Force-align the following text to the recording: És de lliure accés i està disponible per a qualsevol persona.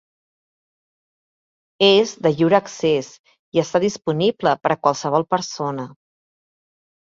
És 1.87 2.13
de 2.23 2.31
lliure 2.39 2.57
accés 2.61 3.11
i 3.59 3.63
està 3.65 3.83
disponible 3.87 4.57
per 4.65 4.75
a 4.77 4.81
qualsevol 4.89 5.29
persona. 5.37 5.89